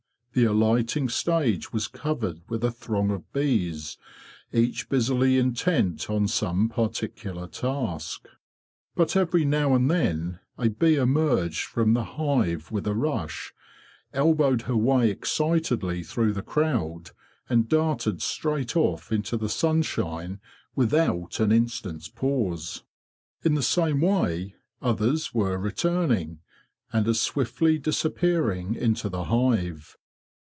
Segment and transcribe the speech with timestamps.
[0.33, 3.97] The alighting stage was covered with a throng of bees,
[4.53, 8.29] each busily intent on some particular task.
[8.95, 13.53] But every now and then a bee emerged from the hive with a rush,
[14.13, 17.11] elbowed her way excitedly through the crowd,
[17.49, 20.39] and darted straight off into the sunshine
[20.77, 22.83] without an instant's pause.
[23.43, 26.39] In the same way others were re turning,
[26.93, 29.97] and as swiftly disappearing into the hive.